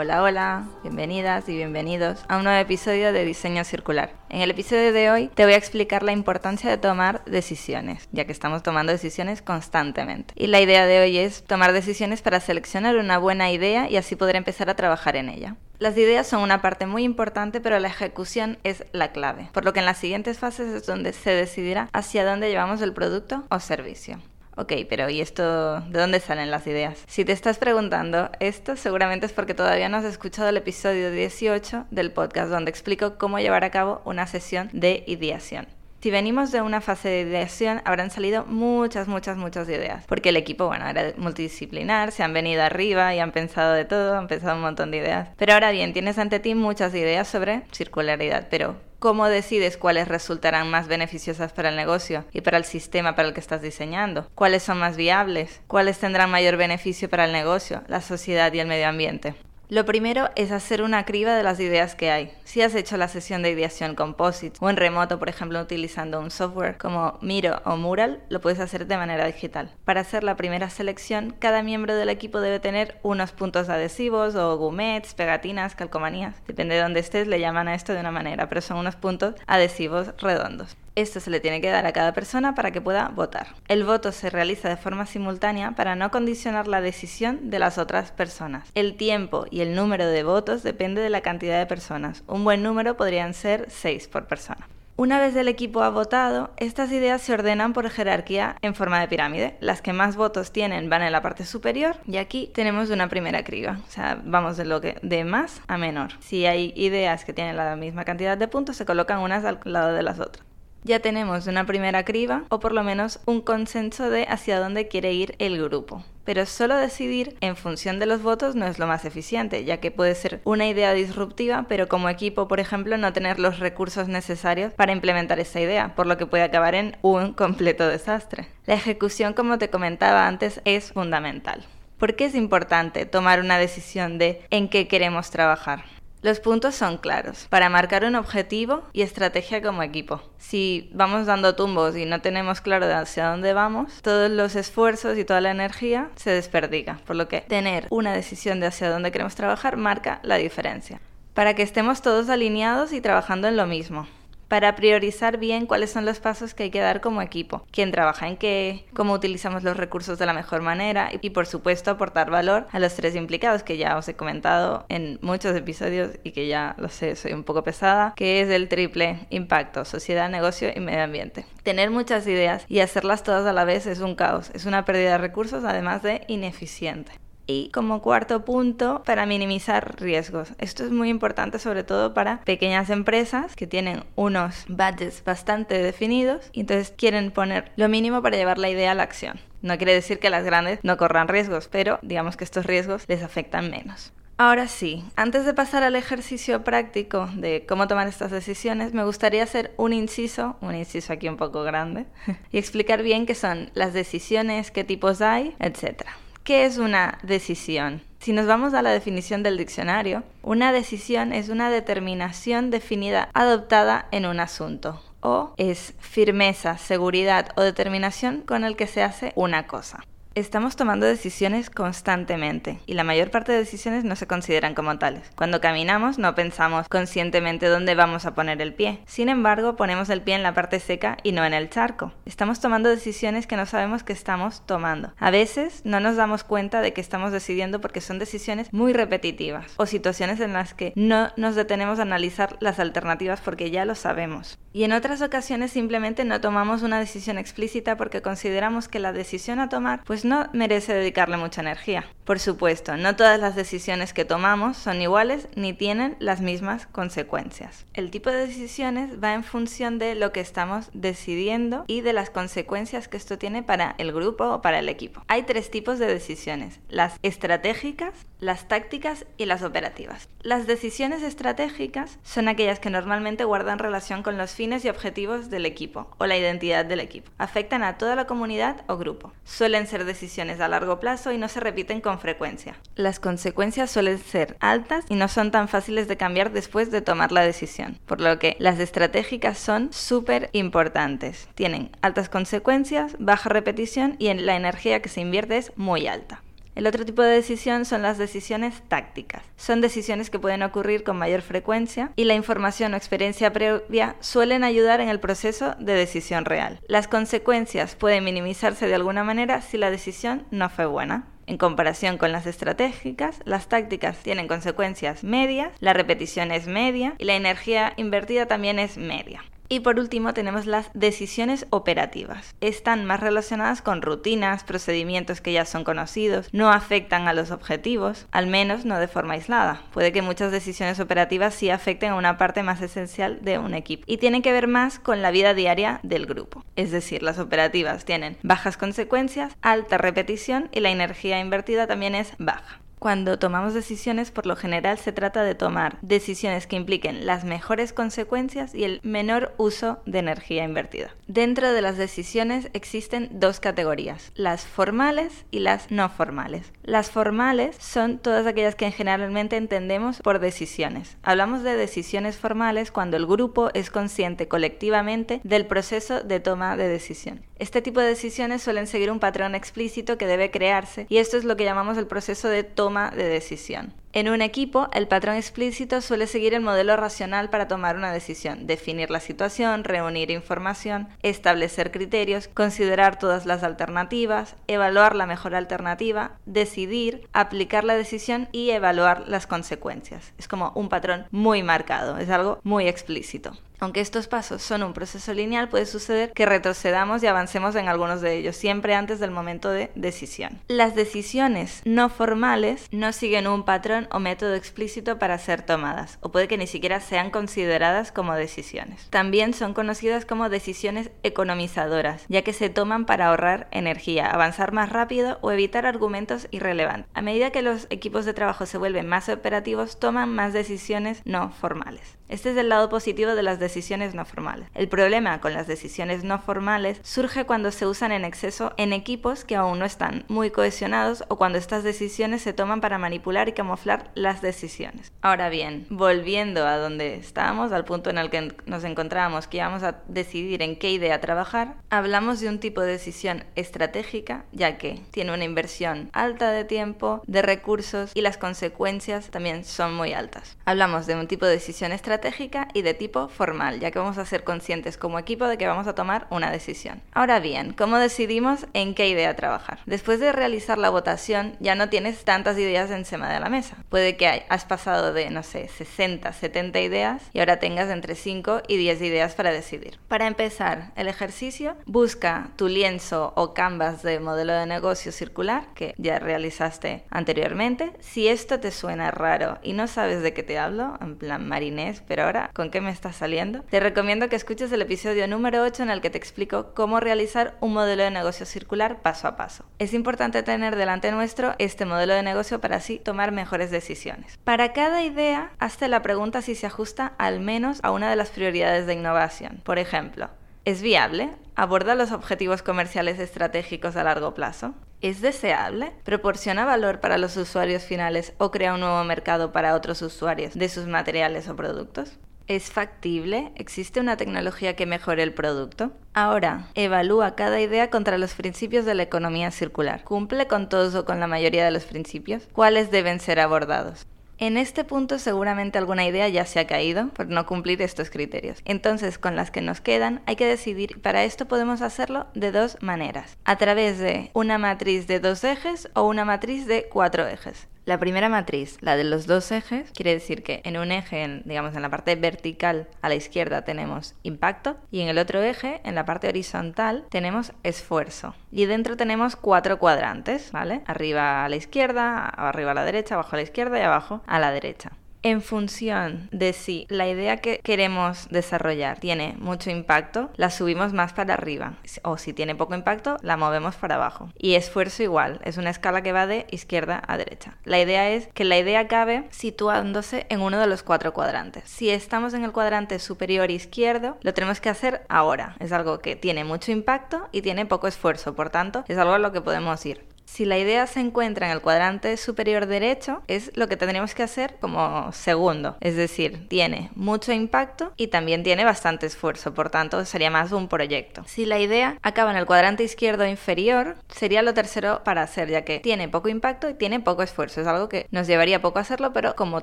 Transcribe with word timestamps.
Hola, 0.00 0.22
hola, 0.22 0.68
bienvenidas 0.84 1.48
y 1.48 1.56
bienvenidos 1.56 2.24
a 2.28 2.36
un 2.36 2.44
nuevo 2.44 2.60
episodio 2.60 3.12
de 3.12 3.24
Diseño 3.24 3.64
Circular. 3.64 4.12
En 4.28 4.42
el 4.42 4.52
episodio 4.52 4.92
de 4.92 5.10
hoy 5.10 5.26
te 5.34 5.42
voy 5.42 5.54
a 5.54 5.56
explicar 5.56 6.04
la 6.04 6.12
importancia 6.12 6.70
de 6.70 6.78
tomar 6.78 7.24
decisiones, 7.24 8.08
ya 8.12 8.24
que 8.24 8.30
estamos 8.30 8.62
tomando 8.62 8.92
decisiones 8.92 9.42
constantemente. 9.42 10.34
Y 10.36 10.46
la 10.46 10.60
idea 10.60 10.86
de 10.86 11.00
hoy 11.00 11.18
es 11.18 11.42
tomar 11.42 11.72
decisiones 11.72 12.22
para 12.22 12.38
seleccionar 12.38 12.96
una 12.96 13.18
buena 13.18 13.50
idea 13.50 13.90
y 13.90 13.96
así 13.96 14.14
poder 14.14 14.36
empezar 14.36 14.70
a 14.70 14.76
trabajar 14.76 15.16
en 15.16 15.30
ella. 15.30 15.56
Las 15.80 15.98
ideas 15.98 16.28
son 16.28 16.42
una 16.42 16.62
parte 16.62 16.86
muy 16.86 17.02
importante, 17.02 17.60
pero 17.60 17.76
la 17.80 17.88
ejecución 17.88 18.56
es 18.62 18.84
la 18.92 19.10
clave, 19.10 19.50
por 19.52 19.64
lo 19.64 19.72
que 19.72 19.80
en 19.80 19.86
las 19.86 19.98
siguientes 19.98 20.38
fases 20.38 20.72
es 20.72 20.86
donde 20.86 21.12
se 21.12 21.30
decidirá 21.30 21.88
hacia 21.92 22.24
dónde 22.24 22.50
llevamos 22.50 22.82
el 22.82 22.92
producto 22.92 23.42
o 23.50 23.58
servicio. 23.58 24.20
Ok, 24.60 24.72
pero 24.88 25.08
¿y 25.08 25.20
esto 25.20 25.82
de 25.82 26.00
dónde 26.00 26.18
salen 26.18 26.50
las 26.50 26.66
ideas? 26.66 27.04
Si 27.06 27.24
te 27.24 27.30
estás 27.30 27.58
preguntando 27.58 28.28
esto, 28.40 28.74
seguramente 28.74 29.24
es 29.24 29.32
porque 29.32 29.54
todavía 29.54 29.88
no 29.88 29.98
has 29.98 30.04
escuchado 30.04 30.48
el 30.48 30.56
episodio 30.56 31.12
18 31.12 31.86
del 31.92 32.10
podcast 32.10 32.50
donde 32.50 32.68
explico 32.68 33.18
cómo 33.18 33.38
llevar 33.38 33.62
a 33.62 33.70
cabo 33.70 34.02
una 34.04 34.26
sesión 34.26 34.68
de 34.72 35.04
ideación. 35.06 35.77
Si 36.00 36.12
venimos 36.12 36.52
de 36.52 36.62
una 36.62 36.80
fase 36.80 37.08
de 37.08 37.20
ideación, 37.22 37.82
habrán 37.84 38.10
salido 38.10 38.44
muchas, 38.46 39.08
muchas, 39.08 39.36
muchas 39.36 39.68
ideas. 39.68 40.04
Porque 40.06 40.28
el 40.28 40.36
equipo, 40.36 40.66
bueno, 40.68 40.86
era 40.86 41.12
multidisciplinar, 41.16 42.12
se 42.12 42.22
han 42.22 42.32
venido 42.32 42.62
arriba 42.62 43.16
y 43.16 43.18
han 43.18 43.32
pensado 43.32 43.72
de 43.72 43.84
todo, 43.84 44.16
han 44.16 44.28
pensado 44.28 44.54
un 44.54 44.62
montón 44.62 44.92
de 44.92 44.98
ideas. 44.98 45.30
Pero 45.36 45.54
ahora 45.54 45.72
bien, 45.72 45.92
tienes 45.92 46.18
ante 46.18 46.38
ti 46.38 46.54
muchas 46.54 46.94
ideas 46.94 47.26
sobre 47.26 47.62
circularidad, 47.72 48.46
pero 48.48 48.76
¿Cómo 49.00 49.28
decides 49.28 49.76
cuáles 49.76 50.08
resultarán 50.08 50.72
más 50.72 50.88
beneficiosas 50.88 51.52
para 51.52 51.68
el 51.68 51.76
negocio 51.76 52.24
y 52.32 52.40
para 52.40 52.58
el 52.58 52.64
sistema 52.64 53.14
para 53.14 53.28
el 53.28 53.34
que 53.34 53.38
estás 53.38 53.62
diseñando? 53.62 54.28
¿Cuáles 54.34 54.64
son 54.64 54.80
más 54.80 54.96
viables? 54.96 55.60
¿Cuáles 55.68 56.00
tendrán 56.00 56.32
mayor 56.32 56.56
beneficio 56.56 57.08
para 57.08 57.26
el 57.26 57.30
negocio, 57.30 57.84
la 57.86 58.00
sociedad 58.00 58.52
y 58.52 58.58
el 58.58 58.66
medio 58.66 58.88
ambiente? 58.88 59.36
Lo 59.70 59.84
primero 59.84 60.30
es 60.34 60.50
hacer 60.50 60.80
una 60.80 61.04
criba 61.04 61.34
de 61.34 61.42
las 61.42 61.60
ideas 61.60 61.94
que 61.94 62.10
hay. 62.10 62.32
Si 62.44 62.62
has 62.62 62.74
hecho 62.74 62.96
la 62.96 63.06
sesión 63.06 63.42
de 63.42 63.50
ideación 63.50 63.94
composite 63.94 64.56
o 64.62 64.70
en 64.70 64.78
remoto, 64.78 65.18
por 65.18 65.28
ejemplo, 65.28 65.60
utilizando 65.60 66.20
un 66.20 66.30
software 66.30 66.78
como 66.78 67.18
Miro 67.20 67.60
o 67.66 67.76
Mural, 67.76 68.22
lo 68.30 68.40
puedes 68.40 68.60
hacer 68.60 68.86
de 68.86 68.96
manera 68.96 69.26
digital. 69.26 69.70
Para 69.84 70.00
hacer 70.00 70.24
la 70.24 70.36
primera 70.36 70.70
selección, 70.70 71.36
cada 71.38 71.62
miembro 71.62 71.94
del 71.96 72.08
equipo 72.08 72.40
debe 72.40 72.60
tener 72.60 72.98
unos 73.02 73.32
puntos 73.32 73.68
adhesivos 73.68 74.36
o 74.36 74.56
gumets, 74.56 75.12
pegatinas, 75.12 75.74
calcomanías. 75.74 76.42
Depende 76.46 76.76
de 76.76 76.80
dónde 76.80 77.00
estés, 77.00 77.28
le 77.28 77.38
llaman 77.38 77.68
a 77.68 77.74
esto 77.74 77.92
de 77.92 78.00
una 78.00 78.10
manera, 78.10 78.48
pero 78.48 78.62
son 78.62 78.78
unos 78.78 78.96
puntos 78.96 79.34
adhesivos 79.46 80.14
redondos. 80.16 80.78
Esto 80.98 81.20
se 81.20 81.30
le 81.30 81.38
tiene 81.38 81.60
que 81.60 81.70
dar 81.70 81.86
a 81.86 81.92
cada 81.92 82.12
persona 82.12 82.56
para 82.56 82.72
que 82.72 82.80
pueda 82.80 83.12
votar. 83.14 83.46
El 83.68 83.84
voto 83.84 84.10
se 84.10 84.30
realiza 84.30 84.68
de 84.68 84.76
forma 84.76 85.06
simultánea 85.06 85.76
para 85.76 85.94
no 85.94 86.10
condicionar 86.10 86.66
la 86.66 86.80
decisión 86.80 87.50
de 87.50 87.60
las 87.60 87.78
otras 87.78 88.10
personas. 88.10 88.68
El 88.74 88.96
tiempo 88.96 89.46
y 89.48 89.60
el 89.60 89.76
número 89.76 90.08
de 90.08 90.24
votos 90.24 90.64
depende 90.64 91.00
de 91.00 91.08
la 91.08 91.20
cantidad 91.20 91.56
de 91.56 91.66
personas. 91.66 92.24
Un 92.26 92.42
buen 92.42 92.64
número 92.64 92.96
podrían 92.96 93.32
ser 93.32 93.66
6 93.68 94.08
por 94.08 94.26
persona. 94.26 94.66
Una 94.96 95.20
vez 95.20 95.36
el 95.36 95.46
equipo 95.46 95.84
ha 95.84 95.90
votado, 95.90 96.50
estas 96.56 96.90
ideas 96.90 97.22
se 97.22 97.32
ordenan 97.32 97.74
por 97.74 97.88
jerarquía 97.90 98.56
en 98.60 98.74
forma 98.74 98.98
de 98.98 99.06
pirámide. 99.06 99.56
Las 99.60 99.80
que 99.80 99.92
más 99.92 100.16
votos 100.16 100.50
tienen 100.50 100.90
van 100.90 101.02
en 101.02 101.12
la 101.12 101.22
parte 101.22 101.44
superior 101.44 101.94
y 102.08 102.16
aquí 102.16 102.50
tenemos 102.52 102.90
una 102.90 103.08
primera 103.08 103.44
criba. 103.44 103.78
O 103.86 103.90
sea, 103.92 104.20
vamos 104.24 104.56
de 104.56 104.64
lo 104.64 104.80
que 104.80 104.96
de 105.02 105.22
más 105.22 105.62
a 105.68 105.78
menor. 105.78 106.14
Si 106.18 106.44
hay 106.46 106.72
ideas 106.74 107.24
que 107.24 107.32
tienen 107.32 107.56
la 107.56 107.76
misma 107.76 108.04
cantidad 108.04 108.36
de 108.36 108.48
puntos, 108.48 108.74
se 108.74 108.84
colocan 108.84 109.20
unas 109.20 109.44
al 109.44 109.60
lado 109.62 109.94
de 109.94 110.02
las 110.02 110.18
otras 110.18 110.47
ya 110.84 111.00
tenemos 111.00 111.46
una 111.46 111.66
primera 111.66 112.04
criba 112.04 112.44
o 112.48 112.60
por 112.60 112.72
lo 112.72 112.82
menos 112.82 113.20
un 113.26 113.40
consenso 113.40 114.10
de 114.10 114.26
hacia 114.28 114.60
dónde 114.60 114.88
quiere 114.88 115.12
ir 115.12 115.34
el 115.38 115.62
grupo. 115.62 116.04
Pero 116.24 116.44
solo 116.44 116.76
decidir 116.76 117.36
en 117.40 117.56
función 117.56 117.98
de 117.98 118.04
los 118.04 118.22
votos 118.22 118.54
no 118.54 118.66
es 118.66 118.78
lo 118.78 118.86
más 118.86 119.06
eficiente, 119.06 119.64
ya 119.64 119.78
que 119.78 119.90
puede 119.90 120.14
ser 120.14 120.42
una 120.44 120.66
idea 120.66 120.92
disruptiva, 120.92 121.64
pero 121.68 121.88
como 121.88 122.10
equipo, 122.10 122.48
por 122.48 122.60
ejemplo, 122.60 122.98
no 122.98 123.14
tener 123.14 123.38
los 123.38 123.58
recursos 123.60 124.08
necesarios 124.08 124.74
para 124.74 124.92
implementar 124.92 125.40
esa 125.40 125.60
idea, 125.60 125.94
por 125.94 126.06
lo 126.06 126.18
que 126.18 126.26
puede 126.26 126.44
acabar 126.44 126.74
en 126.74 126.98
un 127.00 127.32
completo 127.32 127.88
desastre. 127.88 128.48
La 128.66 128.74
ejecución, 128.74 129.32
como 129.32 129.56
te 129.56 129.70
comentaba 129.70 130.26
antes, 130.26 130.60
es 130.66 130.92
fundamental. 130.92 131.64
¿Por 131.96 132.14
qué 132.14 132.26
es 132.26 132.34
importante 132.34 133.06
tomar 133.06 133.40
una 133.40 133.56
decisión 133.58 134.18
de 134.18 134.42
en 134.50 134.68
qué 134.68 134.86
queremos 134.86 135.30
trabajar? 135.30 135.84
Los 136.20 136.40
puntos 136.40 136.74
son 136.74 136.98
claros, 136.98 137.46
para 137.48 137.68
marcar 137.68 138.04
un 138.04 138.16
objetivo 138.16 138.82
y 138.92 139.02
estrategia 139.02 139.62
como 139.62 139.84
equipo. 139.84 140.20
Si 140.36 140.90
vamos 140.92 141.26
dando 141.26 141.54
tumbos 141.54 141.96
y 141.96 142.06
no 142.06 142.20
tenemos 142.20 142.60
claro 142.60 142.92
hacia 142.92 143.28
dónde 143.28 143.52
vamos, 143.52 144.02
todos 144.02 144.28
los 144.28 144.56
esfuerzos 144.56 145.16
y 145.16 145.24
toda 145.24 145.40
la 145.40 145.52
energía 145.52 146.10
se 146.16 146.30
desperdiga, 146.30 146.98
por 147.06 147.14
lo 147.14 147.28
que 147.28 147.42
tener 147.42 147.86
una 147.90 148.12
decisión 148.12 148.58
de 148.58 148.66
hacia 148.66 148.90
dónde 148.90 149.12
queremos 149.12 149.36
trabajar 149.36 149.76
marca 149.76 150.18
la 150.24 150.36
diferencia. 150.36 151.00
Para 151.34 151.54
que 151.54 151.62
estemos 151.62 152.02
todos 152.02 152.28
alineados 152.30 152.92
y 152.92 153.00
trabajando 153.00 153.46
en 153.46 153.56
lo 153.56 153.66
mismo 153.66 154.08
para 154.48 154.74
priorizar 154.74 155.38
bien 155.38 155.66
cuáles 155.66 155.90
son 155.90 156.04
los 156.04 156.20
pasos 156.20 156.54
que 156.54 156.64
hay 156.64 156.70
que 156.70 156.80
dar 156.80 157.00
como 157.00 157.22
equipo, 157.22 157.64
quién 157.70 157.92
trabaja 157.92 158.28
en 158.28 158.36
qué, 158.36 158.84
cómo 158.94 159.12
utilizamos 159.12 159.62
los 159.62 159.76
recursos 159.76 160.18
de 160.18 160.26
la 160.26 160.32
mejor 160.32 160.62
manera 160.62 161.10
y, 161.20 161.30
por 161.30 161.46
supuesto 161.46 161.90
aportar 161.90 162.30
valor 162.30 162.66
a 162.72 162.78
los 162.78 162.94
tres 162.94 163.14
implicados 163.14 163.62
que 163.62 163.76
ya 163.76 163.96
os 163.96 164.08
he 164.08 164.14
comentado 164.14 164.86
en 164.88 165.18
muchos 165.22 165.54
episodios 165.54 166.10
y 166.24 166.32
que 166.32 166.48
ya 166.48 166.74
lo 166.78 166.88
sé, 166.88 167.16
soy 167.16 167.32
un 167.32 167.44
poco 167.44 167.62
pesada, 167.62 168.14
que 168.16 168.40
es 168.40 168.48
el 168.48 168.68
triple 168.68 169.26
impacto, 169.30 169.84
sociedad, 169.84 170.28
negocio 170.28 170.70
y 170.74 170.80
medio 170.80 171.04
ambiente. 171.04 171.44
Tener 171.62 171.90
muchas 171.90 172.26
ideas 172.26 172.64
y 172.68 172.80
hacerlas 172.80 173.22
todas 173.22 173.46
a 173.46 173.52
la 173.52 173.64
vez 173.64 173.86
es 173.86 174.00
un 174.00 174.14
caos, 174.14 174.50
es 174.54 174.64
una 174.64 174.84
pérdida 174.84 175.12
de 175.12 175.18
recursos 175.18 175.64
además 175.64 176.02
de 176.02 176.22
ineficiente. 176.28 177.12
Y 177.50 177.70
como 177.70 178.02
cuarto 178.02 178.44
punto, 178.44 179.02
para 179.06 179.24
minimizar 179.24 179.98
riesgos. 179.98 180.52
Esto 180.58 180.84
es 180.84 180.90
muy 180.90 181.08
importante 181.08 181.58
sobre 181.58 181.82
todo 181.82 182.12
para 182.12 182.42
pequeñas 182.42 182.90
empresas 182.90 183.56
que 183.56 183.66
tienen 183.66 184.04
unos 184.16 184.66
budgets 184.68 185.24
bastante 185.24 185.82
definidos 185.82 186.50
y 186.52 186.60
entonces 186.60 186.92
quieren 186.94 187.30
poner 187.30 187.72
lo 187.76 187.88
mínimo 187.88 188.20
para 188.20 188.36
llevar 188.36 188.58
la 188.58 188.68
idea 188.68 188.92
a 188.92 188.94
la 188.94 189.02
acción. 189.02 189.40
No 189.62 189.78
quiere 189.78 189.94
decir 189.94 190.18
que 190.18 190.28
las 190.28 190.44
grandes 190.44 190.78
no 190.82 190.98
corran 190.98 191.26
riesgos, 191.26 191.68
pero 191.68 191.98
digamos 192.02 192.36
que 192.36 192.44
estos 192.44 192.66
riesgos 192.66 193.04
les 193.08 193.22
afectan 193.22 193.70
menos. 193.70 194.12
Ahora 194.36 194.68
sí, 194.68 195.02
antes 195.16 195.46
de 195.46 195.54
pasar 195.54 195.82
al 195.82 195.96
ejercicio 195.96 196.62
práctico 196.64 197.30
de 197.34 197.64
cómo 197.66 197.88
tomar 197.88 198.08
estas 198.08 198.30
decisiones, 198.30 198.92
me 198.92 199.04
gustaría 199.04 199.42
hacer 199.42 199.72
un 199.78 199.94
inciso, 199.94 200.56
un 200.60 200.74
inciso 200.74 201.14
aquí 201.14 201.30
un 201.30 201.38
poco 201.38 201.62
grande, 201.62 202.04
y 202.52 202.58
explicar 202.58 203.02
bien 203.02 203.24
qué 203.24 203.34
son 203.34 203.70
las 203.72 203.94
decisiones, 203.94 204.70
qué 204.70 204.84
tipos 204.84 205.22
hay, 205.22 205.56
etcétera. 205.58 206.12
¿Qué 206.48 206.64
es 206.64 206.78
una 206.78 207.18
decisión? 207.22 208.00
Si 208.20 208.32
nos 208.32 208.46
vamos 208.46 208.72
a 208.72 208.80
la 208.80 208.90
definición 208.90 209.42
del 209.42 209.58
diccionario, 209.58 210.22
una 210.40 210.72
decisión 210.72 211.34
es 211.34 211.50
una 211.50 211.68
determinación 211.68 212.70
definida 212.70 213.28
adoptada 213.34 214.06
en 214.12 214.24
un 214.24 214.40
asunto 214.40 214.98
o 215.20 215.52
es 215.58 215.92
firmeza, 216.00 216.78
seguridad 216.78 217.50
o 217.56 217.60
determinación 217.60 218.40
con 218.40 218.64
el 218.64 218.76
que 218.76 218.86
se 218.86 219.02
hace 219.02 219.34
una 219.36 219.66
cosa. 219.66 220.00
Estamos 220.38 220.76
tomando 220.76 221.04
decisiones 221.04 221.68
constantemente 221.68 222.78
y 222.86 222.94
la 222.94 223.02
mayor 223.02 223.28
parte 223.32 223.50
de 223.50 223.58
decisiones 223.58 224.04
no 224.04 224.14
se 224.14 224.28
consideran 224.28 224.76
como 224.76 224.96
tales. 224.96 225.28
Cuando 225.34 225.60
caminamos 225.60 226.16
no 226.16 226.36
pensamos 226.36 226.88
conscientemente 226.88 227.66
dónde 227.66 227.96
vamos 227.96 228.24
a 228.24 228.36
poner 228.36 228.62
el 228.62 228.72
pie. 228.72 229.00
Sin 229.04 229.30
embargo, 229.30 229.74
ponemos 229.74 230.10
el 230.10 230.22
pie 230.22 230.36
en 230.36 230.44
la 230.44 230.54
parte 230.54 230.78
seca 230.78 231.16
y 231.24 231.32
no 231.32 231.44
en 231.44 231.54
el 231.54 231.70
charco. 231.70 232.12
Estamos 232.24 232.60
tomando 232.60 232.88
decisiones 232.88 233.48
que 233.48 233.56
no 233.56 233.66
sabemos 233.66 234.04
que 234.04 234.12
estamos 234.12 234.64
tomando. 234.64 235.12
A 235.18 235.32
veces 235.32 235.80
no 235.82 235.98
nos 235.98 236.14
damos 236.14 236.44
cuenta 236.44 236.82
de 236.82 236.92
que 236.92 237.00
estamos 237.00 237.32
decidiendo 237.32 237.80
porque 237.80 238.00
son 238.00 238.20
decisiones 238.20 238.72
muy 238.72 238.92
repetitivas 238.92 239.72
o 239.74 239.86
situaciones 239.86 240.38
en 240.38 240.52
las 240.52 240.72
que 240.72 240.92
no 240.94 241.32
nos 241.36 241.56
detenemos 241.56 241.98
a 241.98 242.02
analizar 242.02 242.56
las 242.60 242.78
alternativas 242.78 243.40
porque 243.40 243.72
ya 243.72 243.84
lo 243.84 243.96
sabemos. 243.96 244.56
Y 244.72 244.84
en 244.84 244.92
otras 244.92 245.20
ocasiones 245.20 245.72
simplemente 245.72 246.24
no 246.24 246.40
tomamos 246.40 246.82
una 246.82 247.00
decisión 247.00 247.38
explícita 247.38 247.96
porque 247.96 248.22
consideramos 248.22 248.86
que 248.86 249.00
la 249.00 249.12
decisión 249.12 249.58
a 249.58 249.68
tomar 249.68 250.04
pues 250.04 250.27
no 250.28 250.48
merece 250.52 250.94
dedicarle 250.94 251.36
mucha 251.36 251.62
energía. 251.62 252.04
Por 252.24 252.40
supuesto, 252.40 252.98
no 252.98 253.16
todas 253.16 253.40
las 253.40 253.56
decisiones 253.56 254.12
que 254.12 254.26
tomamos 254.26 254.76
son 254.76 255.00
iguales 255.00 255.48
ni 255.56 255.72
tienen 255.72 256.14
las 256.18 256.42
mismas 256.42 256.86
consecuencias. 256.86 257.86
El 257.94 258.10
tipo 258.10 258.30
de 258.30 258.46
decisiones 258.46 259.22
va 259.24 259.32
en 259.32 259.44
función 259.44 259.98
de 259.98 260.14
lo 260.14 260.30
que 260.30 260.40
estamos 260.40 260.90
decidiendo 260.92 261.84
y 261.86 262.02
de 262.02 262.12
las 262.12 262.28
consecuencias 262.28 263.08
que 263.08 263.16
esto 263.16 263.38
tiene 263.38 263.62
para 263.62 263.94
el 263.96 264.12
grupo 264.12 264.44
o 264.44 264.60
para 264.60 264.78
el 264.78 264.90
equipo. 264.90 265.22
Hay 265.26 265.44
tres 265.44 265.70
tipos 265.70 265.98
de 265.98 266.06
decisiones, 266.06 266.80
las 266.90 267.14
estratégicas, 267.22 268.12
las 268.40 268.68
tácticas 268.68 269.24
y 269.38 269.46
las 269.46 269.62
operativas. 269.62 270.28
Las 270.42 270.66
decisiones 270.66 271.22
estratégicas 271.22 272.18
son 272.22 272.48
aquellas 272.48 272.78
que 272.78 272.90
normalmente 272.90 273.44
guardan 273.44 273.78
relación 273.78 274.22
con 274.22 274.36
los 274.36 274.52
fines 274.52 274.84
y 274.84 274.90
objetivos 274.90 275.48
del 275.48 275.64
equipo 275.64 276.10
o 276.18 276.26
la 276.26 276.36
identidad 276.36 276.84
del 276.84 277.00
equipo. 277.00 277.30
Afectan 277.38 277.82
a 277.82 277.96
toda 277.96 278.14
la 278.14 278.26
comunidad 278.26 278.84
o 278.86 278.98
grupo. 278.98 279.32
Suelen 279.44 279.86
ser 279.86 280.04
decisiones 280.04 280.17
a 280.60 280.68
largo 280.68 281.00
plazo 281.00 281.32
y 281.32 281.38
no 281.38 281.48
se 281.48 281.60
repiten 281.60 282.00
con 282.00 282.18
frecuencia. 282.18 282.76
Las 282.96 283.20
consecuencias 283.20 283.90
suelen 283.90 284.18
ser 284.18 284.56
altas 284.60 285.04
y 285.08 285.14
no 285.14 285.28
son 285.28 285.50
tan 285.50 285.68
fáciles 285.68 286.08
de 286.08 286.16
cambiar 286.16 286.52
después 286.52 286.90
de 286.90 287.02
tomar 287.02 287.32
la 287.32 287.42
decisión, 287.42 287.98
por 288.06 288.20
lo 288.20 288.38
que 288.38 288.56
las 288.58 288.78
estratégicas 288.78 289.58
son 289.58 289.92
súper 289.92 290.50
importantes. 290.52 291.48
Tienen 291.54 291.90
altas 292.02 292.28
consecuencias, 292.28 293.16
baja 293.18 293.48
repetición 293.48 294.16
y 294.18 294.32
la 294.34 294.56
energía 294.56 295.00
que 295.00 295.08
se 295.08 295.20
invierte 295.20 295.56
es 295.56 295.72
muy 295.76 296.06
alta. 296.06 296.42
El 296.78 296.86
otro 296.86 297.04
tipo 297.04 297.22
de 297.22 297.30
decisión 297.30 297.84
son 297.84 298.02
las 298.02 298.18
decisiones 298.18 298.82
tácticas. 298.86 299.42
Son 299.56 299.80
decisiones 299.80 300.30
que 300.30 300.38
pueden 300.38 300.62
ocurrir 300.62 301.02
con 301.02 301.18
mayor 301.18 301.42
frecuencia 301.42 302.12
y 302.14 302.22
la 302.22 302.36
información 302.36 302.94
o 302.94 302.96
experiencia 302.96 303.52
previa 303.52 304.14
suelen 304.20 304.62
ayudar 304.62 305.00
en 305.00 305.08
el 305.08 305.18
proceso 305.18 305.74
de 305.80 305.94
decisión 305.94 306.44
real. 306.44 306.78
Las 306.86 307.08
consecuencias 307.08 307.96
pueden 307.96 308.22
minimizarse 308.22 308.86
de 308.86 308.94
alguna 308.94 309.24
manera 309.24 309.60
si 309.60 309.76
la 309.76 309.90
decisión 309.90 310.46
no 310.52 310.70
fue 310.70 310.86
buena. 310.86 311.26
En 311.48 311.58
comparación 311.58 312.16
con 312.16 312.30
las 312.30 312.46
estratégicas, 312.46 313.40
las 313.44 313.68
tácticas 313.68 314.18
tienen 314.18 314.46
consecuencias 314.46 315.24
medias, 315.24 315.72
la 315.80 315.94
repetición 315.94 316.52
es 316.52 316.68
media 316.68 317.14
y 317.18 317.24
la 317.24 317.34
energía 317.34 317.92
invertida 317.96 318.46
también 318.46 318.78
es 318.78 318.98
media. 318.98 319.42
Y 319.68 319.80
por 319.80 319.98
último 319.98 320.32
tenemos 320.32 320.66
las 320.66 320.90
decisiones 320.94 321.66
operativas. 321.70 322.54
Están 322.60 323.04
más 323.04 323.20
relacionadas 323.20 323.82
con 323.82 324.00
rutinas, 324.00 324.64
procedimientos 324.64 325.40
que 325.40 325.52
ya 325.52 325.64
son 325.64 325.84
conocidos, 325.84 326.48
no 326.52 326.70
afectan 326.70 327.28
a 327.28 327.34
los 327.34 327.50
objetivos, 327.50 328.26
al 328.30 328.46
menos 328.46 328.84
no 328.84 328.98
de 328.98 329.08
forma 329.08 329.34
aislada. 329.34 329.82
Puede 329.92 330.12
que 330.12 330.22
muchas 330.22 330.52
decisiones 330.52 331.00
operativas 331.00 331.54
sí 331.54 331.68
afecten 331.68 332.12
a 332.12 332.16
una 332.16 332.38
parte 332.38 332.62
más 332.62 332.80
esencial 332.80 333.40
de 333.42 333.58
un 333.58 333.74
equipo 333.74 334.04
y 334.06 334.16
tienen 334.16 334.42
que 334.42 334.52
ver 334.52 334.68
más 334.68 334.98
con 334.98 335.20
la 335.20 335.30
vida 335.30 335.52
diaria 335.52 336.00
del 336.02 336.26
grupo. 336.26 336.64
Es 336.76 336.90
decir, 336.90 337.22
las 337.22 337.38
operativas 337.38 338.04
tienen 338.04 338.38
bajas 338.42 338.76
consecuencias, 338.76 339.54
alta 339.60 339.98
repetición 339.98 340.70
y 340.72 340.80
la 340.80 340.90
energía 340.90 341.40
invertida 341.40 341.86
también 341.86 342.14
es 342.14 342.32
baja. 342.38 342.80
Cuando 342.98 343.38
tomamos 343.38 343.74
decisiones, 343.74 344.30
por 344.30 344.46
lo 344.46 344.56
general 344.56 344.98
se 344.98 345.12
trata 345.12 345.44
de 345.44 345.54
tomar 345.54 345.98
decisiones 346.02 346.66
que 346.66 346.76
impliquen 346.76 347.26
las 347.26 347.44
mejores 347.44 347.92
consecuencias 347.92 348.74
y 348.74 348.84
el 348.84 349.00
menor 349.02 349.54
uso 349.56 350.00
de 350.04 350.18
energía 350.18 350.64
invertida. 350.64 351.14
Dentro 351.26 351.72
de 351.72 351.82
las 351.82 351.96
decisiones 351.96 352.70
existen 352.72 353.28
dos 353.32 353.60
categorías, 353.60 354.32
las 354.34 354.66
formales 354.66 355.44
y 355.50 355.60
las 355.60 355.90
no 355.90 356.08
formales. 356.08 356.72
Las 356.82 357.10
formales 357.10 357.76
son 357.78 358.18
todas 358.18 358.46
aquellas 358.46 358.74
que 358.74 358.90
generalmente 358.90 359.56
entendemos 359.56 360.20
por 360.20 360.38
decisiones. 360.38 361.16
Hablamos 361.22 361.62
de 361.62 361.76
decisiones 361.76 362.36
formales 362.36 362.90
cuando 362.90 363.16
el 363.16 363.26
grupo 363.26 363.70
es 363.74 363.90
consciente 363.90 364.48
colectivamente 364.48 365.40
del 365.44 365.66
proceso 365.66 366.20
de 366.22 366.40
toma 366.40 366.76
de 366.76 366.88
decisión. 366.88 367.42
Este 367.58 367.82
tipo 367.82 368.00
de 368.00 368.06
decisiones 368.06 368.62
suelen 368.62 368.86
seguir 368.86 369.10
un 369.10 369.18
patrón 369.18 369.56
explícito 369.56 370.16
que 370.16 370.26
debe 370.26 370.50
crearse 370.52 371.06
y 371.08 371.18
esto 371.18 371.36
es 371.36 371.44
lo 371.44 371.56
que 371.56 371.64
llamamos 371.64 371.98
el 371.98 372.06
proceso 372.06 372.48
de 372.48 372.62
toma 372.62 373.10
de 373.10 373.24
decisión. 373.24 373.92
En 374.12 374.28
un 374.28 374.42
equipo, 374.42 374.88
el 374.92 375.06
patrón 375.06 375.36
explícito 375.36 376.00
suele 376.00 376.26
seguir 376.26 376.54
el 376.54 376.62
modelo 376.62 376.96
racional 376.96 377.50
para 377.50 377.68
tomar 377.68 377.96
una 377.96 378.12
decisión, 378.12 378.66
definir 378.66 379.10
la 379.10 379.20
situación, 379.20 379.84
reunir 379.84 380.30
información, 380.30 381.08
establecer 381.22 381.90
criterios, 381.90 382.48
considerar 382.48 383.18
todas 383.18 383.44
las 383.44 383.62
alternativas, 383.62 384.56
evaluar 384.66 385.14
la 385.14 385.26
mejor 385.26 385.54
alternativa, 385.54 386.38
decidir, 386.46 387.28
aplicar 387.32 387.84
la 387.84 387.96
decisión 387.96 388.48
y 388.50 388.70
evaluar 388.70 389.28
las 389.28 389.46
consecuencias. 389.46 390.32
Es 390.38 390.48
como 390.48 390.72
un 390.74 390.88
patrón 390.88 391.26
muy 391.30 391.62
marcado, 391.62 392.18
es 392.18 392.30
algo 392.30 392.60
muy 392.62 392.88
explícito. 392.88 393.52
Aunque 393.80 394.00
estos 394.00 394.26
pasos 394.26 394.62
son 394.62 394.82
un 394.82 394.92
proceso 394.92 395.32
lineal, 395.32 395.68
puede 395.68 395.86
suceder 395.86 396.32
que 396.32 396.46
retrocedamos 396.46 397.22
y 397.22 397.26
avancemos 397.26 397.76
en 397.76 397.88
algunos 397.88 398.20
de 398.20 398.36
ellos, 398.36 398.56
siempre 398.56 398.94
antes 398.94 399.20
del 399.20 399.30
momento 399.30 399.70
de 399.70 399.90
decisión. 399.94 400.60
Las 400.68 400.94
decisiones 400.94 401.82
no 401.84 402.08
formales 402.08 402.88
no 402.90 403.12
siguen 403.12 403.46
un 403.46 403.64
patrón 403.64 404.08
o 404.10 404.18
método 404.18 404.54
explícito 404.54 405.18
para 405.18 405.38
ser 405.38 405.62
tomadas, 405.62 406.18
o 406.20 406.30
puede 406.30 406.48
que 406.48 406.58
ni 406.58 406.66
siquiera 406.66 407.00
sean 407.00 407.30
consideradas 407.30 408.10
como 408.10 408.34
decisiones. 408.34 409.08
También 409.10 409.54
son 409.54 409.74
conocidas 409.74 410.24
como 410.24 410.48
decisiones 410.48 411.10
economizadoras, 411.22 412.24
ya 412.28 412.42
que 412.42 412.52
se 412.52 412.70
toman 412.70 413.06
para 413.06 413.28
ahorrar 413.28 413.68
energía, 413.70 414.28
avanzar 414.28 414.72
más 414.72 414.90
rápido 414.90 415.38
o 415.40 415.52
evitar 415.52 415.86
argumentos 415.86 416.48
irrelevantes. 416.50 417.10
A 417.14 417.22
medida 417.22 417.50
que 417.50 417.62
los 417.62 417.86
equipos 417.90 418.24
de 418.24 418.34
trabajo 418.34 418.66
se 418.66 418.78
vuelven 418.78 419.08
más 419.08 419.28
operativos, 419.28 419.98
toman 420.00 420.34
más 420.34 420.52
decisiones 420.52 421.22
no 421.24 421.50
formales. 421.50 422.18
Este 422.28 422.50
es 422.50 422.56
el 422.58 422.68
lado 422.68 422.90
positivo 422.90 423.34
de 423.34 423.42
las 423.42 423.58
decisiones 423.68 424.14
no 424.14 424.24
formales. 424.24 424.68
El 424.74 424.88
problema 424.88 425.40
con 425.40 425.52
las 425.52 425.66
decisiones 425.66 426.24
no 426.24 426.38
formales 426.38 427.00
surge 427.02 427.44
cuando 427.44 427.70
se 427.70 427.86
usan 427.86 428.12
en 428.12 428.24
exceso 428.24 428.72
en 428.78 428.92
equipos 428.92 429.44
que 429.44 429.56
aún 429.56 429.78
no 429.78 429.84
están 429.84 430.24
muy 430.28 430.50
cohesionados 430.50 431.24
o 431.28 431.36
cuando 431.36 431.58
estas 431.58 431.84
decisiones 431.84 432.42
se 432.42 432.54
toman 432.54 432.80
para 432.80 432.98
manipular 432.98 433.48
y 433.48 433.52
camuflar 433.52 434.10
las 434.14 434.40
decisiones. 434.40 435.12
Ahora 435.20 435.50
bien, 435.50 435.86
volviendo 435.90 436.66
a 436.66 436.78
donde 436.78 437.16
estábamos, 437.16 437.72
al 437.72 437.84
punto 437.84 438.08
en 438.08 438.18
el 438.18 438.30
que 438.30 438.54
nos 438.64 438.84
encontrábamos, 438.84 439.46
que 439.46 439.58
íbamos 439.58 439.82
a 439.82 440.00
decidir 440.08 440.62
en 440.62 440.76
qué 440.76 440.90
idea 440.90 441.20
trabajar, 441.20 441.74
hablamos 441.90 442.40
de 442.40 442.48
un 442.48 442.58
tipo 442.58 442.80
de 442.80 442.92
decisión 442.92 443.44
estratégica, 443.54 444.44
ya 444.52 444.78
que 444.78 445.02
tiene 445.10 445.34
una 445.34 445.44
inversión 445.44 446.08
alta 446.12 446.50
de 446.52 446.64
tiempo, 446.64 447.22
de 447.26 447.42
recursos 447.42 448.12
y 448.14 448.22
las 448.22 448.38
consecuencias 448.38 449.30
también 449.30 449.64
son 449.64 449.94
muy 449.94 450.14
altas. 450.14 450.56
Hablamos 450.64 451.06
de 451.06 451.16
un 451.16 451.26
tipo 451.26 451.44
de 451.44 451.52
decisión 451.52 451.92
estratégica 451.92 452.68
y 452.72 452.82
de 452.82 452.94
tipo 452.94 453.28
formal, 453.28 453.57
ya 453.78 453.90
que 453.90 453.98
vamos 453.98 454.18
a 454.18 454.24
ser 454.24 454.44
conscientes 454.44 454.96
como 454.96 455.18
equipo 455.18 455.46
de 455.46 455.58
que 455.58 455.66
vamos 455.66 455.86
a 455.86 455.94
tomar 455.94 456.26
una 456.30 456.50
decisión. 456.50 457.02
Ahora 457.12 457.40
bien, 457.40 457.72
¿cómo 457.72 457.98
decidimos 457.98 458.66
en 458.72 458.94
qué 458.94 459.08
idea 459.08 459.36
trabajar? 459.36 459.80
Después 459.86 460.20
de 460.20 460.32
realizar 460.32 460.78
la 460.78 460.90
votación, 460.90 461.56
ya 461.60 461.74
no 461.74 461.88
tienes 461.88 462.24
tantas 462.24 462.58
ideas 462.58 462.90
encima 462.90 463.32
de 463.32 463.40
la 463.40 463.48
mesa. 463.48 463.76
Puede 463.88 464.16
que 464.16 464.46
has 464.48 464.64
pasado 464.64 465.12
de, 465.12 465.30
no 465.30 465.42
sé, 465.42 465.68
60, 465.68 466.32
70 466.32 466.80
ideas 466.80 467.22
y 467.32 467.40
ahora 467.40 467.58
tengas 467.58 467.90
entre 467.90 468.14
5 468.14 468.62
y 468.68 468.76
10 468.76 469.02
ideas 469.02 469.34
para 469.34 469.50
decidir. 469.50 469.98
Para 470.08 470.26
empezar 470.26 470.92
el 470.96 471.08
ejercicio, 471.08 471.76
busca 471.86 472.50
tu 472.56 472.68
lienzo 472.68 473.32
o 473.36 473.54
canvas 473.54 474.02
de 474.02 474.20
modelo 474.20 474.52
de 474.52 474.66
negocio 474.66 475.12
circular 475.12 475.66
que 475.74 475.94
ya 475.98 476.18
realizaste 476.18 477.04
anteriormente. 477.10 477.92
Si 478.00 478.28
esto 478.28 478.60
te 478.60 478.70
suena 478.70 479.10
raro 479.10 479.58
y 479.62 479.72
no 479.72 479.86
sabes 479.86 480.22
de 480.22 480.32
qué 480.32 480.42
te 480.42 480.58
hablo, 480.58 480.96
en 481.00 481.16
plan 481.16 481.48
marinés, 481.48 482.02
pero 482.06 482.24
ahora, 482.24 482.50
¿con 482.54 482.70
qué 482.70 482.80
me 482.80 482.90
está 482.90 483.12
saliendo? 483.12 483.47
Te 483.70 483.80
recomiendo 483.80 484.28
que 484.28 484.36
escuches 484.36 484.70
el 484.72 484.82
episodio 484.82 485.26
número 485.26 485.62
8 485.62 485.82
en 485.84 485.90
el 485.90 486.00
que 486.00 486.10
te 486.10 486.18
explico 486.18 486.74
cómo 486.74 487.00
realizar 487.00 487.56
un 487.60 487.72
modelo 487.72 488.02
de 488.02 488.10
negocio 488.10 488.46
circular 488.46 489.00
paso 489.02 489.28
a 489.28 489.36
paso. 489.36 489.64
Es 489.78 489.94
importante 489.94 490.42
tener 490.42 490.76
delante 490.76 491.10
nuestro 491.12 491.54
este 491.58 491.84
modelo 491.84 492.14
de 492.14 492.22
negocio 492.22 492.60
para 492.60 492.76
así 492.76 492.98
tomar 492.98 493.32
mejores 493.32 493.70
decisiones. 493.70 494.38
Para 494.44 494.72
cada 494.72 495.02
idea, 495.02 495.52
hazte 495.58 495.88
la 495.88 496.02
pregunta 496.02 496.42
si 496.42 496.54
se 496.54 496.66
ajusta 496.66 497.14
al 497.18 497.40
menos 497.40 497.80
a 497.82 497.90
una 497.90 498.10
de 498.10 498.16
las 498.16 498.30
prioridades 498.30 498.86
de 498.86 498.94
innovación. 498.94 499.60
Por 499.64 499.78
ejemplo, 499.78 500.28
¿es 500.64 500.82
viable? 500.82 501.30
¿Aborda 501.54 501.94
los 501.94 502.12
objetivos 502.12 502.62
comerciales 502.62 503.18
estratégicos 503.18 503.96
a 503.96 504.04
largo 504.04 504.34
plazo? 504.34 504.74
¿Es 505.00 505.20
deseable? 505.20 505.92
¿Proporciona 506.04 506.64
valor 506.64 507.00
para 507.00 507.18
los 507.18 507.36
usuarios 507.36 507.84
finales 507.84 508.32
o 508.38 508.50
crea 508.50 508.74
un 508.74 508.80
nuevo 508.80 509.02
mercado 509.04 509.52
para 509.52 509.74
otros 509.74 510.02
usuarios 510.02 510.54
de 510.54 510.68
sus 510.68 510.86
materiales 510.86 511.48
o 511.48 511.54
productos? 511.54 512.18
¿Es 512.48 512.72
factible? 512.72 513.52
¿Existe 513.56 514.00
una 514.00 514.16
tecnología 514.16 514.74
que 514.74 514.86
mejore 514.86 515.22
el 515.22 515.34
producto? 515.34 515.92
Ahora, 516.14 516.68
evalúa 516.74 517.36
cada 517.36 517.60
idea 517.60 517.90
contra 517.90 518.16
los 518.16 518.32
principios 518.32 518.86
de 518.86 518.94
la 518.94 519.02
economía 519.02 519.50
circular. 519.50 520.02
¿Cumple 520.02 520.46
con 520.46 520.70
todos 520.70 520.94
o 520.94 521.04
con 521.04 521.20
la 521.20 521.26
mayoría 521.26 521.66
de 521.66 521.70
los 521.70 521.84
principios? 521.84 522.48
¿Cuáles 522.54 522.90
deben 522.90 523.20
ser 523.20 523.38
abordados? 523.38 524.06
En 524.38 524.56
este 524.56 524.84
punto 524.84 525.18
seguramente 525.18 525.76
alguna 525.76 526.06
idea 526.06 526.26
ya 526.28 526.46
se 526.46 526.58
ha 526.60 526.66
caído 526.66 527.08
por 527.08 527.26
no 527.26 527.44
cumplir 527.44 527.82
estos 527.82 528.08
criterios. 528.08 528.62
Entonces, 528.64 529.18
con 529.18 529.36
las 529.36 529.50
que 529.50 529.60
nos 529.60 529.82
quedan 529.82 530.22
hay 530.24 530.36
que 530.36 530.46
decidir. 530.46 531.02
Para 531.02 531.24
esto 531.24 531.48
podemos 531.48 531.82
hacerlo 531.82 532.28
de 532.34 532.50
dos 532.50 532.78
maneras. 532.80 533.36
A 533.44 533.56
través 533.56 533.98
de 533.98 534.30
una 534.32 534.56
matriz 534.56 535.06
de 535.06 535.20
dos 535.20 535.44
ejes 535.44 535.90
o 535.92 536.04
una 536.04 536.24
matriz 536.24 536.66
de 536.66 536.88
cuatro 536.88 537.26
ejes. 537.26 537.68
La 537.88 537.98
primera 537.98 538.28
matriz, 538.28 538.76
la 538.82 538.96
de 538.96 539.04
los 539.04 539.26
dos 539.26 539.50
ejes, 539.50 539.90
quiere 539.92 540.12
decir 540.12 540.42
que 540.42 540.60
en 540.64 540.76
un 540.76 540.92
eje, 540.92 541.40
digamos 541.46 541.74
en 541.74 541.80
la 541.80 541.88
parte 541.88 542.16
vertical 542.16 542.86
a 543.00 543.08
la 543.08 543.14
izquierda 543.14 543.64
tenemos 543.64 544.14
impacto 544.22 544.76
y 544.90 545.00
en 545.00 545.08
el 545.08 545.16
otro 545.16 545.40
eje, 545.40 545.80
en 545.84 545.94
la 545.94 546.04
parte 546.04 546.28
horizontal, 546.28 547.06
tenemos 547.08 547.54
esfuerzo. 547.62 548.34
Y 548.52 548.66
dentro 548.66 548.98
tenemos 548.98 549.36
cuatro 549.36 549.78
cuadrantes, 549.78 550.52
¿vale? 550.52 550.82
Arriba 550.86 551.46
a 551.46 551.48
la 551.48 551.56
izquierda, 551.56 552.26
arriba 552.26 552.72
a 552.72 552.74
la 552.74 552.84
derecha, 552.84 553.14
abajo 553.14 553.30
a 553.32 553.36
la 553.36 553.44
izquierda 553.44 553.78
y 553.78 553.82
abajo 553.82 554.20
a 554.26 554.38
la 554.38 554.50
derecha 554.50 554.92
en 555.30 555.42
función 555.42 556.28
de 556.32 556.52
si 556.52 556.86
la 556.88 557.06
idea 557.06 557.38
que 557.38 557.58
queremos 557.58 558.28
desarrollar 558.30 558.98
tiene 558.98 559.34
mucho 559.38 559.70
impacto, 559.70 560.30
la 560.36 560.50
subimos 560.50 560.92
más 560.92 561.12
para 561.12 561.34
arriba. 561.34 561.74
O 562.02 562.18
si 562.18 562.32
tiene 562.32 562.54
poco 562.54 562.74
impacto, 562.74 563.16
la 563.22 563.36
movemos 563.36 563.76
para 563.76 563.96
abajo. 563.96 564.30
Y 564.38 564.54
esfuerzo 564.54 565.02
igual, 565.02 565.40
es 565.44 565.56
una 565.56 565.70
escala 565.70 566.02
que 566.02 566.12
va 566.12 566.26
de 566.26 566.46
izquierda 566.50 567.02
a 567.06 567.16
derecha. 567.16 567.56
La 567.64 567.80
idea 567.80 568.08
es 568.10 568.28
que 568.28 568.44
la 568.44 568.58
idea 568.58 568.88
cabe 568.88 569.26
situándose 569.30 570.26
en 570.30 570.40
uno 570.40 570.58
de 570.58 570.66
los 570.66 570.82
cuatro 570.82 571.12
cuadrantes. 571.12 571.64
Si 571.66 571.90
estamos 571.90 572.34
en 572.34 572.44
el 572.44 572.52
cuadrante 572.52 572.98
superior 572.98 573.50
izquierdo, 573.50 574.16
lo 574.22 574.34
tenemos 574.34 574.60
que 574.60 574.70
hacer 574.70 575.02
ahora. 575.08 575.56
Es 575.60 575.72
algo 575.72 575.98
que 576.00 576.16
tiene 576.16 576.44
mucho 576.44 576.72
impacto 576.72 577.28
y 577.32 577.42
tiene 577.42 577.66
poco 577.66 577.86
esfuerzo, 577.86 578.34
por 578.34 578.50
tanto, 578.50 578.84
es 578.88 578.98
algo 578.98 579.14
a 579.14 579.18
lo 579.18 579.32
que 579.32 579.40
podemos 579.40 579.84
ir. 579.86 580.17
Si 580.30 580.44
la 580.44 580.58
idea 580.58 580.86
se 580.86 581.00
encuentra 581.00 581.46
en 581.46 581.52
el 581.52 581.62
cuadrante 581.62 582.16
superior 582.16 582.66
derecho, 582.66 583.22
es 583.28 583.50
lo 583.56 583.66
que 583.66 583.78
tendríamos 583.78 584.14
que 584.14 584.22
hacer 584.22 584.56
como 584.60 585.10
segundo. 585.10 585.76
Es 585.80 585.96
decir, 585.96 586.46
tiene 586.48 586.90
mucho 586.94 587.32
impacto 587.32 587.92
y 587.96 588.08
también 588.08 588.44
tiene 588.44 588.64
bastante 588.64 589.06
esfuerzo, 589.06 589.54
por 589.54 589.70
tanto 589.70 590.04
sería 590.04 590.30
más 590.30 590.52
un 590.52 590.68
proyecto. 590.68 591.24
Si 591.26 591.44
la 591.44 591.58
idea 591.58 591.98
acaba 592.02 592.30
en 592.30 592.36
el 592.36 592.46
cuadrante 592.46 592.84
izquierdo 592.84 593.26
inferior, 593.26 593.96
sería 594.08 594.42
lo 594.42 594.54
tercero 594.54 595.02
para 595.02 595.22
hacer, 595.22 595.48
ya 595.48 595.64
que 595.64 595.80
tiene 595.80 596.08
poco 596.08 596.28
impacto 596.28 596.68
y 596.68 596.74
tiene 596.74 597.00
poco 597.00 597.22
esfuerzo. 597.22 597.62
Es 597.62 597.66
algo 597.66 597.88
que 597.88 598.06
nos 598.10 598.26
llevaría 598.26 598.62
poco 598.62 598.78
a 598.78 598.82
hacerlo, 598.82 599.14
pero 599.14 599.34
como 599.34 599.62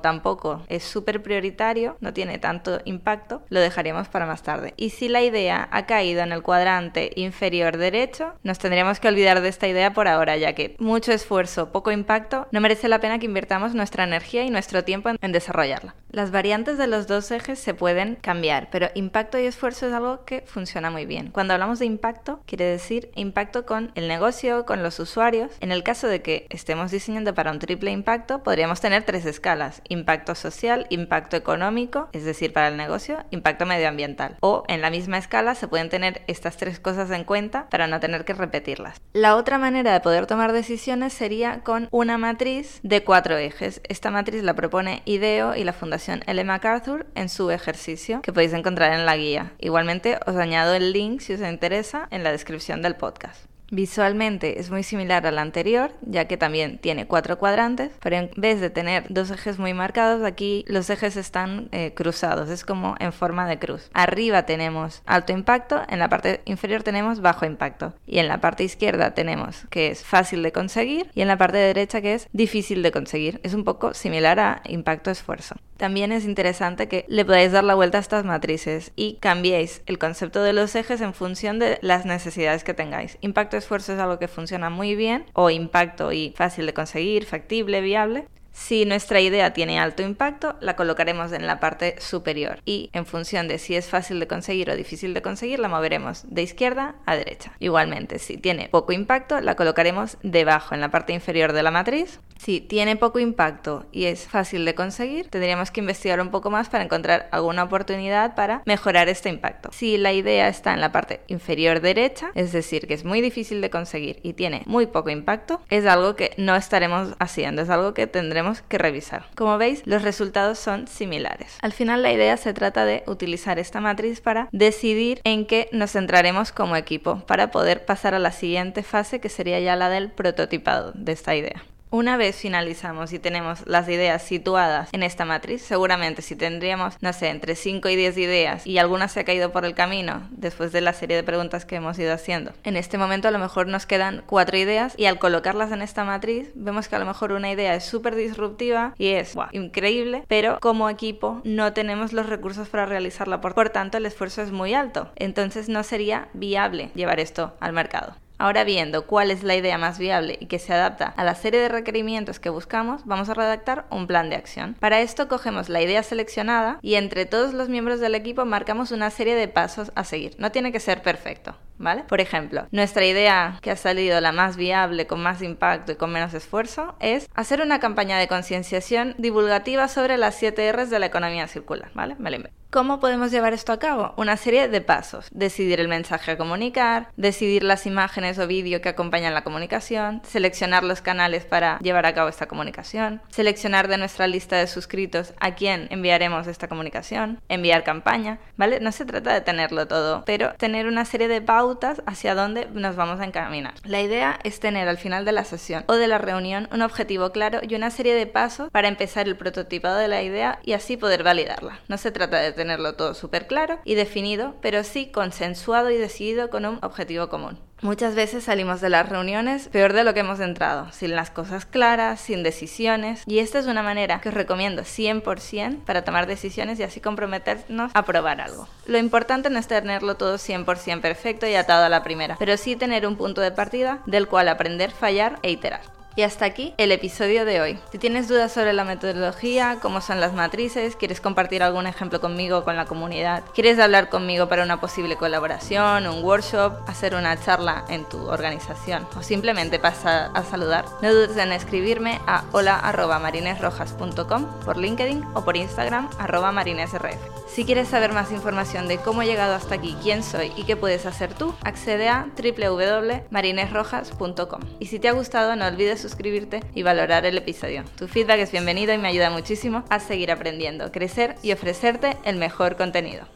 tampoco 0.00 0.62
es 0.68 0.82
súper 0.82 1.22
prioritario, 1.22 1.96
no 2.00 2.12
tiene 2.12 2.38
tanto 2.38 2.80
impacto, 2.84 3.42
lo 3.48 3.60
dejaríamos 3.60 4.08
para 4.08 4.26
más 4.26 4.42
tarde. 4.42 4.74
Y 4.76 4.90
si 4.90 5.08
la 5.08 5.22
idea 5.22 5.68
ha 5.70 5.86
caído 5.86 6.22
en 6.22 6.32
el 6.32 6.42
cuadrante 6.42 7.12
inferior 7.14 7.76
derecho, 7.76 8.34
nos 8.42 8.58
tendríamos 8.58 8.98
que 8.98 9.08
olvidar 9.08 9.40
de 9.40 9.48
esta 9.48 9.68
idea 9.68 9.94
por 9.94 10.08
ahora, 10.08 10.36
ya 10.36 10.55
que 10.55 10.55
mucho 10.78 11.12
esfuerzo, 11.12 11.70
poco 11.72 11.90
impacto, 11.90 12.46
no 12.50 12.60
merece 12.60 12.88
la 12.88 13.00
pena 13.00 13.18
que 13.18 13.26
invirtamos 13.26 13.74
nuestra 13.74 14.04
energía 14.04 14.44
y 14.44 14.50
nuestro 14.50 14.84
tiempo 14.84 15.10
en, 15.20 15.32
desarrollarla. 15.32 15.94
Las 16.16 16.30
variantes 16.30 16.78
de 16.78 16.86
los 16.86 17.06
dos 17.06 17.30
ejes 17.30 17.58
se 17.58 17.74
pueden 17.74 18.14
cambiar, 18.14 18.70
pero 18.70 18.88
impacto 18.94 19.38
y 19.38 19.44
esfuerzo 19.44 19.86
es 19.86 19.92
algo 19.92 20.24
que 20.24 20.44
funciona 20.46 20.90
muy 20.90 21.04
bien. 21.04 21.30
Cuando 21.30 21.52
hablamos 21.52 21.78
de 21.78 21.84
impacto, 21.84 22.40
quiere 22.46 22.64
decir 22.64 23.10
impacto 23.16 23.66
con 23.66 23.92
el 23.96 24.08
negocio, 24.08 24.64
con 24.64 24.82
los 24.82 24.98
usuarios. 24.98 25.52
En 25.60 25.72
el 25.72 25.82
caso 25.82 26.08
de 26.08 26.22
que 26.22 26.46
estemos 26.48 26.90
diseñando 26.90 27.34
para 27.34 27.50
un 27.50 27.58
triple 27.58 27.90
impacto, 27.90 28.42
podríamos 28.42 28.80
tener 28.80 29.02
tres 29.02 29.26
escalas. 29.26 29.82
Impacto 29.90 30.34
social, 30.34 30.86
impacto 30.88 31.36
económico, 31.36 32.08
es 32.14 32.24
decir, 32.24 32.54
para 32.54 32.68
el 32.68 32.78
negocio, 32.78 33.22
impacto 33.30 33.66
medioambiental. 33.66 34.38
O 34.40 34.64
en 34.68 34.80
la 34.80 34.88
misma 34.88 35.18
escala 35.18 35.54
se 35.54 35.68
pueden 35.68 35.90
tener 35.90 36.22
estas 36.28 36.56
tres 36.56 36.80
cosas 36.80 37.10
en 37.10 37.24
cuenta 37.24 37.68
para 37.68 37.88
no 37.88 38.00
tener 38.00 38.24
que 38.24 38.32
repetirlas. 38.32 39.02
La 39.12 39.36
otra 39.36 39.58
manera 39.58 39.92
de 39.92 40.00
poder 40.00 40.24
tomar 40.26 40.52
decisiones 40.52 41.12
sería 41.12 41.60
con 41.62 41.88
una 41.90 42.16
matriz 42.16 42.80
de 42.82 43.04
cuatro 43.04 43.36
ejes. 43.36 43.82
Esta 43.86 44.10
matriz 44.10 44.42
la 44.42 44.54
propone 44.54 45.02
IDEO 45.04 45.54
y 45.54 45.64
la 45.64 45.74
Fundación 45.74 46.05
L. 46.08 46.44
MacArthur 46.44 47.06
en 47.14 47.28
su 47.28 47.50
ejercicio 47.50 48.22
que 48.22 48.32
podéis 48.32 48.52
encontrar 48.52 48.92
en 48.92 49.06
la 49.06 49.16
guía. 49.16 49.52
Igualmente 49.58 50.18
os 50.26 50.36
añado 50.36 50.74
el 50.74 50.92
link 50.92 51.20
si 51.20 51.34
os 51.34 51.40
interesa 51.40 52.08
en 52.10 52.22
la 52.22 52.32
descripción 52.32 52.82
del 52.82 52.96
podcast. 52.96 53.46
Visualmente 53.70 54.60
es 54.60 54.70
muy 54.70 54.84
similar 54.84 55.26
al 55.26 55.38
anterior, 55.38 55.90
ya 56.02 56.26
que 56.26 56.36
también 56.36 56.78
tiene 56.78 57.06
cuatro 57.08 57.36
cuadrantes, 57.36 57.90
pero 58.00 58.16
en 58.16 58.30
vez 58.36 58.60
de 58.60 58.70
tener 58.70 59.06
dos 59.08 59.30
ejes 59.32 59.58
muy 59.58 59.74
marcados, 59.74 60.22
aquí 60.22 60.64
los 60.68 60.88
ejes 60.88 61.16
están 61.16 61.68
eh, 61.72 61.92
cruzados, 61.92 62.48
es 62.48 62.64
como 62.64 62.94
en 63.00 63.12
forma 63.12 63.48
de 63.48 63.58
cruz. 63.58 63.90
Arriba 63.92 64.44
tenemos 64.44 65.02
alto 65.04 65.32
impacto, 65.32 65.82
en 65.88 65.98
la 65.98 66.08
parte 66.08 66.42
inferior 66.44 66.84
tenemos 66.84 67.20
bajo 67.20 67.44
impacto, 67.44 67.94
y 68.06 68.20
en 68.20 68.28
la 68.28 68.40
parte 68.40 68.62
izquierda 68.62 69.14
tenemos 69.14 69.66
que 69.68 69.88
es 69.88 70.04
fácil 70.04 70.44
de 70.44 70.52
conseguir, 70.52 71.10
y 71.14 71.22
en 71.22 71.28
la 71.28 71.36
parte 71.36 71.58
derecha 71.58 72.00
que 72.00 72.14
es 72.14 72.28
difícil 72.32 72.84
de 72.84 72.92
conseguir. 72.92 73.40
Es 73.42 73.52
un 73.52 73.64
poco 73.64 73.94
similar 73.94 74.38
a 74.38 74.62
impacto-esfuerzo. 74.64 75.56
También 75.76 76.10
es 76.10 76.24
interesante 76.24 76.88
que 76.88 77.04
le 77.08 77.24
podáis 77.24 77.52
dar 77.52 77.64
la 77.64 77.74
vuelta 77.74 77.98
a 77.98 78.00
estas 78.00 78.24
matrices 78.24 78.92
y 78.96 79.14
cambiéis 79.20 79.82
el 79.86 79.98
concepto 79.98 80.42
de 80.42 80.54
los 80.54 80.74
ejes 80.74 81.02
en 81.02 81.12
función 81.12 81.58
de 81.58 81.78
las 81.82 82.06
necesidades 82.06 82.64
que 82.64 82.72
tengáis. 82.72 83.18
Impacto-esfuerzo 83.20 83.92
es 83.92 83.98
algo 83.98 84.18
que 84.18 84.28
funciona 84.28 84.70
muy 84.70 84.94
bien 84.94 85.26
o 85.34 85.50
impacto 85.50 86.12
y 86.12 86.32
fácil 86.34 86.64
de 86.66 86.74
conseguir, 86.74 87.26
factible, 87.26 87.82
viable. 87.82 88.26
Si 88.56 88.86
nuestra 88.86 89.20
idea 89.20 89.52
tiene 89.52 89.78
alto 89.78 90.02
impacto, 90.02 90.56
la 90.60 90.76
colocaremos 90.76 91.30
en 91.32 91.46
la 91.46 91.60
parte 91.60 91.94
superior 92.00 92.58
y 92.64 92.88
en 92.94 93.04
función 93.04 93.48
de 93.48 93.58
si 93.58 93.76
es 93.76 93.86
fácil 93.86 94.18
de 94.18 94.26
conseguir 94.26 94.70
o 94.70 94.74
difícil 94.74 95.12
de 95.12 95.20
conseguir, 95.20 95.60
la 95.60 95.68
moveremos 95.68 96.24
de 96.26 96.42
izquierda 96.42 96.96
a 97.04 97.16
derecha. 97.16 97.52
Igualmente, 97.60 98.18
si 98.18 98.38
tiene 98.38 98.68
poco 98.70 98.92
impacto, 98.92 99.40
la 99.42 99.56
colocaremos 99.56 100.16
debajo 100.22 100.74
en 100.74 100.80
la 100.80 100.90
parte 100.90 101.12
inferior 101.12 101.52
de 101.52 101.62
la 101.62 101.70
matriz. 101.70 102.18
Si 102.38 102.60
tiene 102.60 102.96
poco 102.96 103.18
impacto 103.18 103.86
y 103.92 104.06
es 104.06 104.26
fácil 104.26 104.64
de 104.64 104.74
conseguir, 104.74 105.28
tendríamos 105.28 105.70
que 105.70 105.80
investigar 105.80 106.20
un 106.20 106.30
poco 106.30 106.50
más 106.50 106.68
para 106.68 106.84
encontrar 106.84 107.28
alguna 107.32 107.62
oportunidad 107.62 108.34
para 108.34 108.62
mejorar 108.64 109.08
este 109.08 109.28
impacto. 109.28 109.70
Si 109.72 109.96
la 109.96 110.12
idea 110.12 110.48
está 110.48 110.74
en 110.74 110.80
la 110.80 110.92
parte 110.92 111.20
inferior 111.28 111.80
derecha, 111.80 112.30
es 112.34 112.52
decir, 112.52 112.86
que 112.86 112.94
es 112.94 113.04
muy 113.04 113.20
difícil 113.20 113.60
de 113.60 113.70
conseguir 113.70 114.18
y 114.22 114.32
tiene 114.32 114.62
muy 114.66 114.86
poco 114.86 115.10
impacto, 115.10 115.60
es 115.70 115.86
algo 115.86 116.16
que 116.16 116.32
no 116.36 116.56
estaremos 116.56 117.14
haciendo, 117.18 117.62
es 117.62 117.70
algo 117.70 117.94
que 117.94 118.06
tendremos 118.06 118.45
que 118.68 118.78
revisar. 118.78 119.26
Como 119.34 119.58
veis, 119.58 119.82
los 119.86 120.02
resultados 120.02 120.58
son 120.58 120.86
similares. 120.86 121.58
Al 121.60 121.72
final 121.72 122.02
la 122.02 122.12
idea 122.12 122.36
se 122.36 122.54
trata 122.54 122.84
de 122.84 123.02
utilizar 123.06 123.58
esta 123.58 123.80
matriz 123.80 124.20
para 124.20 124.48
decidir 124.52 125.20
en 125.24 125.46
qué 125.46 125.68
nos 125.72 125.92
centraremos 125.92 126.52
como 126.52 126.76
equipo 126.76 127.20
para 127.26 127.50
poder 127.50 127.84
pasar 127.84 128.14
a 128.14 128.18
la 128.18 128.32
siguiente 128.32 128.82
fase 128.82 129.20
que 129.20 129.28
sería 129.28 129.60
ya 129.60 129.76
la 129.76 129.88
del 129.88 130.10
prototipado 130.10 130.92
de 130.94 131.12
esta 131.12 131.34
idea. 131.34 131.62
Una 131.90 132.16
vez 132.16 132.34
finalizamos 132.34 133.12
y 133.12 133.20
tenemos 133.20 133.64
las 133.64 133.88
ideas 133.88 134.20
situadas 134.20 134.88
en 134.92 135.04
esta 135.04 135.24
matriz, 135.24 135.62
seguramente 135.62 136.20
si 136.20 136.34
tendríamos, 136.34 136.96
no 137.00 137.12
sé, 137.12 137.28
entre 137.28 137.54
5 137.54 137.88
y 137.88 137.94
10 137.94 138.18
ideas 138.18 138.66
y 138.66 138.78
alguna 138.78 139.06
se 139.06 139.20
ha 139.20 139.24
caído 139.24 139.52
por 139.52 139.64
el 139.64 139.74
camino 139.74 140.26
después 140.30 140.72
de 140.72 140.80
la 140.80 140.92
serie 140.92 141.16
de 141.16 141.22
preguntas 141.22 141.64
que 141.64 141.76
hemos 141.76 141.96
ido 142.00 142.12
haciendo, 142.12 142.52
en 142.64 142.76
este 142.76 142.98
momento 142.98 143.28
a 143.28 143.30
lo 143.30 143.38
mejor 143.38 143.68
nos 143.68 143.86
quedan 143.86 144.24
cuatro 144.26 144.56
ideas 144.56 144.94
y 144.96 145.06
al 145.06 145.20
colocarlas 145.20 145.70
en 145.70 145.80
esta 145.80 146.02
matriz 146.02 146.50
vemos 146.56 146.88
que 146.88 146.96
a 146.96 146.98
lo 146.98 147.06
mejor 147.06 147.30
una 147.30 147.52
idea 147.52 147.76
es 147.76 147.84
súper 147.84 148.16
disruptiva 148.16 148.92
y 148.98 149.10
es 149.10 149.36
increíble, 149.52 150.24
pero 150.26 150.58
como 150.60 150.90
equipo 150.90 151.40
no 151.44 151.72
tenemos 151.72 152.12
los 152.12 152.26
recursos 152.26 152.68
para 152.68 152.86
realizarla, 152.86 153.40
por, 153.40 153.54
por 153.54 153.70
tanto 153.70 153.96
el 153.98 154.06
esfuerzo 154.06 154.42
es 154.42 154.50
muy 154.50 154.74
alto, 154.74 155.12
entonces 155.14 155.68
no 155.68 155.84
sería 155.84 156.28
viable 156.34 156.90
llevar 156.96 157.20
esto 157.20 157.54
al 157.60 157.72
mercado. 157.72 158.16
Ahora 158.38 158.64
viendo 158.64 159.06
cuál 159.06 159.30
es 159.30 159.42
la 159.42 159.56
idea 159.56 159.78
más 159.78 159.98
viable 159.98 160.36
y 160.40 160.46
que 160.46 160.58
se 160.58 160.74
adapta 160.74 161.06
a 161.16 161.24
la 161.24 161.34
serie 161.34 161.60
de 161.60 161.70
requerimientos 161.70 162.38
que 162.38 162.50
buscamos, 162.50 163.06
vamos 163.06 163.30
a 163.30 163.34
redactar 163.34 163.86
un 163.90 164.06
plan 164.06 164.28
de 164.28 164.36
acción. 164.36 164.76
Para 164.78 165.00
esto 165.00 165.26
cogemos 165.26 165.68
la 165.70 165.80
idea 165.80 166.02
seleccionada 166.02 166.78
y 166.82 166.96
entre 166.96 167.24
todos 167.24 167.54
los 167.54 167.68
miembros 167.68 167.98
del 167.98 168.14
equipo 168.14 168.44
marcamos 168.44 168.92
una 168.92 169.10
serie 169.10 169.34
de 169.34 169.48
pasos 169.48 169.90
a 169.94 170.04
seguir. 170.04 170.34
No 170.38 170.52
tiene 170.52 170.70
que 170.70 170.80
ser 170.80 171.02
perfecto. 171.02 171.56
¿Vale? 171.78 172.04
Por 172.04 172.22
ejemplo, 172.22 172.66
nuestra 172.70 173.04
idea 173.04 173.58
que 173.60 173.70
ha 173.70 173.76
salido 173.76 174.18
la 174.22 174.32
más 174.32 174.56
viable, 174.56 175.06
con 175.06 175.22
más 175.22 175.42
impacto 175.42 175.92
y 175.92 175.96
con 175.96 176.10
menos 176.10 176.32
esfuerzo, 176.32 176.96
es 177.00 177.28
hacer 177.34 177.60
una 177.60 177.80
campaña 177.80 178.18
de 178.18 178.28
concienciación 178.28 179.14
divulgativa 179.18 179.86
sobre 179.88 180.16
las 180.16 180.36
7 180.36 180.72
Rs 180.72 180.88
de 180.88 180.98
la 180.98 181.06
economía 181.06 181.46
circular, 181.48 181.90
¿vale? 181.92 182.16
Me 182.18 182.30
lo 182.30 182.38
¿Cómo 182.76 183.00
podemos 183.00 183.30
llevar 183.30 183.54
esto 183.54 183.72
a 183.72 183.78
cabo? 183.78 184.12
Una 184.18 184.36
serie 184.36 184.68
de 184.68 184.82
pasos. 184.82 185.28
Decidir 185.30 185.80
el 185.80 185.88
mensaje 185.88 186.32
a 186.32 186.36
comunicar, 186.36 187.08
decidir 187.16 187.62
las 187.62 187.86
imágenes 187.86 188.38
o 188.38 188.46
vídeo 188.46 188.82
que 188.82 188.90
acompañan 188.90 189.32
la 189.32 189.44
comunicación, 189.44 190.20
seleccionar 190.26 190.84
los 190.84 191.00
canales 191.00 191.46
para 191.46 191.78
llevar 191.78 192.04
a 192.04 192.12
cabo 192.12 192.28
esta 192.28 192.44
comunicación, 192.44 193.22
seleccionar 193.30 193.88
de 193.88 193.96
nuestra 193.96 194.26
lista 194.26 194.56
de 194.56 194.66
suscritos 194.66 195.32
a 195.40 195.54
quién 195.54 195.88
enviaremos 195.88 196.48
esta 196.48 196.68
comunicación, 196.68 197.40
enviar 197.48 197.82
campaña, 197.82 198.40
¿vale? 198.58 198.78
No 198.80 198.92
se 198.92 199.06
trata 199.06 199.32
de 199.32 199.40
tenerlo 199.40 199.88
todo, 199.88 200.24
pero 200.26 200.52
tener 200.58 200.86
una 200.86 201.06
serie 201.06 201.28
de 201.28 201.40
pautas 201.40 202.02
hacia 202.04 202.34
dónde 202.34 202.68
nos 202.74 202.94
vamos 202.94 203.20
a 203.20 203.24
encaminar. 203.24 203.72
La 203.84 204.02
idea 204.02 204.38
es 204.44 204.60
tener 204.60 204.86
al 204.86 204.98
final 204.98 205.24
de 205.24 205.32
la 205.32 205.44
sesión 205.44 205.84
o 205.86 205.94
de 205.94 206.08
la 206.08 206.18
reunión 206.18 206.68
un 206.70 206.82
objetivo 206.82 207.32
claro 207.32 207.60
y 207.66 207.74
una 207.74 207.88
serie 207.88 208.14
de 208.14 208.26
pasos 208.26 208.68
para 208.70 208.88
empezar 208.88 209.28
el 209.28 209.36
prototipado 209.36 209.96
de 209.96 210.08
la 210.08 210.20
idea 210.20 210.58
y 210.62 210.74
así 210.74 210.98
poder 210.98 211.22
validarla. 211.22 211.78
No 211.88 211.96
se 211.96 212.10
trata 212.10 212.38
de 212.38 212.52
tener 212.52 212.65
tenerlo 212.66 212.94
todo 212.94 213.14
súper 213.14 213.46
claro 213.46 213.78
y 213.84 213.94
definido, 213.94 214.56
pero 214.60 214.82
sí 214.82 215.06
consensuado 215.06 215.90
y 215.90 215.96
decidido 215.96 216.50
con 216.50 216.66
un 216.66 216.78
objetivo 216.82 217.28
común. 217.28 217.58
Muchas 217.82 218.14
veces 218.14 218.44
salimos 218.44 218.80
de 218.80 218.88
las 218.88 219.08
reuniones 219.08 219.68
peor 219.68 219.92
de 219.92 220.02
lo 220.02 220.14
que 220.14 220.20
hemos 220.20 220.40
entrado, 220.40 220.90
sin 220.92 221.14
las 221.14 221.30
cosas 221.30 221.64
claras, 221.64 222.20
sin 222.20 222.42
decisiones, 222.42 223.22
y 223.26 223.38
esta 223.38 223.58
es 223.58 223.66
una 223.66 223.82
manera 223.82 224.20
que 224.20 224.30
os 224.30 224.34
recomiendo 224.34 224.82
100% 224.82 225.84
para 225.84 226.02
tomar 226.02 226.26
decisiones 226.26 226.80
y 226.80 226.82
así 226.82 227.00
comprometernos 227.00 227.92
a 227.94 228.04
probar 228.04 228.40
algo. 228.40 228.66
Lo 228.86 228.98
importante 228.98 229.50
no 229.50 229.58
es 229.58 229.68
tenerlo 229.68 230.16
todo 230.16 230.36
100% 230.36 231.00
perfecto 231.00 231.46
y 231.46 231.54
atado 231.54 231.84
a 231.84 231.90
la 231.90 232.02
primera, 232.02 232.36
pero 232.38 232.56
sí 232.56 232.74
tener 232.74 233.06
un 233.06 233.16
punto 233.16 233.42
de 233.42 233.52
partida 233.52 234.02
del 234.06 234.26
cual 234.26 234.48
aprender, 234.48 234.90
fallar 234.90 235.38
e 235.42 235.52
iterar. 235.52 235.82
Y 236.16 236.22
hasta 236.22 236.46
aquí 236.46 236.72
el 236.78 236.92
episodio 236.92 237.44
de 237.44 237.60
hoy. 237.60 237.78
Si 237.92 237.98
tienes 237.98 238.26
dudas 238.26 238.50
sobre 238.50 238.72
la 238.72 238.84
metodología, 238.84 239.76
cómo 239.82 240.00
son 240.00 240.18
las 240.18 240.32
matrices, 240.32 240.96
quieres 240.96 241.20
compartir 241.20 241.62
algún 241.62 241.86
ejemplo 241.86 242.22
conmigo, 242.22 242.64
con 242.64 242.74
la 242.74 242.86
comunidad, 242.86 243.44
quieres 243.52 243.78
hablar 243.78 244.08
conmigo 244.08 244.48
para 244.48 244.62
una 244.62 244.80
posible 244.80 245.16
colaboración, 245.16 246.06
un 246.06 246.24
workshop, 246.24 246.88
hacer 246.88 247.14
una 247.14 247.38
charla 247.38 247.84
en 247.90 248.06
tu 248.06 248.16
organización 248.28 249.06
o 249.14 249.22
simplemente 249.22 249.78
pasar 249.78 250.30
a 250.32 250.42
saludar, 250.42 250.86
no 251.02 251.12
dudes 251.12 251.36
en 251.36 251.52
escribirme 251.52 252.18
a 252.26 252.44
hola.marinesrojas.com 252.52 254.60
por 254.64 254.78
LinkedIn 254.78 255.22
o 255.34 255.44
por 255.44 255.58
Instagram 255.58 256.08
arroba 256.18 256.50
marinesrf. 256.50 257.20
Si 257.46 257.66
quieres 257.66 257.88
saber 257.88 258.12
más 258.12 258.32
información 258.32 258.88
de 258.88 258.98
cómo 258.98 259.22
he 259.22 259.26
llegado 259.26 259.54
hasta 259.54 259.76
aquí, 259.76 259.96
quién 260.02 260.22
soy 260.22 260.52
y 260.56 260.64
qué 260.64 260.76
puedes 260.76 261.06
hacer 261.06 261.32
tú, 261.34 261.54
accede 261.62 262.08
a 262.08 262.26
www.marinesrojas.com. 262.36 264.60
Y 264.78 264.86
si 264.86 264.98
te 264.98 265.08
ha 265.08 265.12
gustado, 265.12 265.56
no 265.56 265.66
olvides 265.66 266.04
suscribirte 266.06 266.60
y 266.72 266.84
valorar 266.84 267.26
el 267.26 267.36
episodio. 267.36 267.82
Tu 267.98 268.06
feedback 268.06 268.38
es 268.38 268.52
bienvenido 268.52 268.94
y 268.94 268.98
me 268.98 269.08
ayuda 269.08 269.28
muchísimo 269.30 269.84
a 269.88 269.98
seguir 269.98 270.30
aprendiendo, 270.30 270.92
crecer 270.92 271.34
y 271.42 271.52
ofrecerte 271.52 272.16
el 272.24 272.36
mejor 272.36 272.76
contenido. 272.76 273.26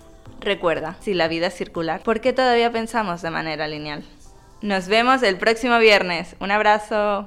Recuerda, 0.40 0.96
si 1.00 1.12
la 1.12 1.26
vida 1.26 1.48
es 1.48 1.54
circular, 1.54 2.00
¿por 2.02 2.20
qué 2.20 2.32
todavía 2.32 2.70
pensamos 2.70 3.22
de 3.22 3.30
manera 3.30 3.66
lineal? 3.66 4.04
Nos 4.62 4.86
vemos 4.86 5.22
el 5.24 5.36
próximo 5.36 5.78
viernes. 5.78 6.36
Un 6.38 6.52
abrazo. 6.52 7.26